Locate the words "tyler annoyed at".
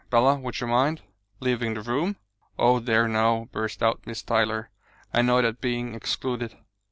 4.23-5.61